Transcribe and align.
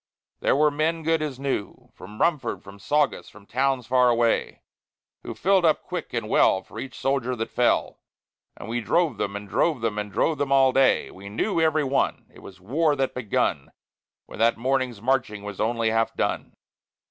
There 0.39 0.55
were 0.55 0.71
men 0.71 1.03
good 1.03 1.21
as 1.21 1.39
new, 1.39 1.91
From 1.93 2.19
Rumford, 2.19 2.63
from 2.63 2.79
Saugus, 2.79 3.29
from 3.29 3.45
towns 3.45 3.85
far 3.85 4.09
away, 4.09 4.63
Who 5.21 5.35
filled 5.35 5.63
up 5.63 5.83
quick 5.83 6.11
and 6.11 6.27
well 6.27 6.63
for 6.63 6.79
each 6.79 6.97
soldier 6.97 7.35
that 7.35 7.51
fell; 7.51 7.99
And 8.57 8.67
we 8.67 8.81
drove 8.81 9.17
them, 9.19 9.35
and 9.35 9.47
drove 9.47 9.81
them, 9.81 9.99
and 9.99 10.11
drove 10.11 10.39
them, 10.39 10.51
all 10.51 10.71
day. 10.73 11.11
We 11.11 11.29
knew, 11.29 11.61
every 11.61 11.83
one, 11.83 12.25
it 12.33 12.39
was 12.39 12.59
war 12.59 12.95
that 12.95 13.13
begun, 13.13 13.71
When 14.25 14.39
that 14.39 14.57
morning's 14.57 15.03
marching 15.03 15.43
was 15.43 15.59
only 15.61 15.91
half 15.91 16.15
done. 16.15 16.55